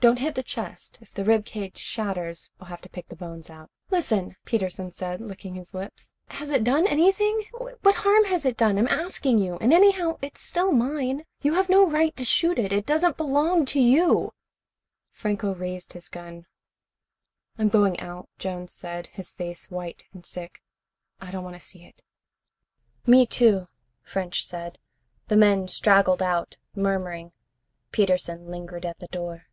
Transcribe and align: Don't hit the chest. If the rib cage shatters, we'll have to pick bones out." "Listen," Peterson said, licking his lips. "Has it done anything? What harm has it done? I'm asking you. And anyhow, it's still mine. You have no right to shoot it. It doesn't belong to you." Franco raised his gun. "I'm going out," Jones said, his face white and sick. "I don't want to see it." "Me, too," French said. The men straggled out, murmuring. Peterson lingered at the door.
Don't 0.00 0.20
hit 0.20 0.36
the 0.36 0.44
chest. 0.44 0.98
If 1.00 1.12
the 1.12 1.24
rib 1.24 1.44
cage 1.44 1.76
shatters, 1.76 2.50
we'll 2.60 2.68
have 2.68 2.80
to 2.82 2.88
pick 2.88 3.08
bones 3.08 3.50
out." 3.50 3.68
"Listen," 3.90 4.36
Peterson 4.44 4.92
said, 4.92 5.20
licking 5.20 5.56
his 5.56 5.74
lips. 5.74 6.14
"Has 6.28 6.50
it 6.50 6.62
done 6.62 6.86
anything? 6.86 7.42
What 7.82 7.96
harm 7.96 8.26
has 8.26 8.46
it 8.46 8.56
done? 8.56 8.78
I'm 8.78 8.86
asking 8.86 9.38
you. 9.40 9.56
And 9.56 9.72
anyhow, 9.72 10.16
it's 10.22 10.40
still 10.40 10.70
mine. 10.70 11.24
You 11.42 11.54
have 11.54 11.68
no 11.68 11.84
right 11.84 12.14
to 12.16 12.24
shoot 12.24 12.60
it. 12.60 12.72
It 12.72 12.86
doesn't 12.86 13.16
belong 13.16 13.64
to 13.66 13.80
you." 13.80 14.32
Franco 15.10 15.52
raised 15.52 15.94
his 15.94 16.08
gun. 16.08 16.46
"I'm 17.58 17.68
going 17.68 17.98
out," 17.98 18.28
Jones 18.38 18.72
said, 18.72 19.08
his 19.08 19.32
face 19.32 19.68
white 19.68 20.04
and 20.12 20.24
sick. 20.24 20.62
"I 21.20 21.32
don't 21.32 21.42
want 21.42 21.56
to 21.56 21.58
see 21.58 21.84
it." 21.84 22.02
"Me, 23.04 23.26
too," 23.26 23.66
French 24.04 24.44
said. 24.46 24.78
The 25.26 25.36
men 25.36 25.66
straggled 25.66 26.22
out, 26.22 26.56
murmuring. 26.76 27.32
Peterson 27.90 28.46
lingered 28.48 28.86
at 28.86 29.00
the 29.00 29.08
door. 29.08 29.46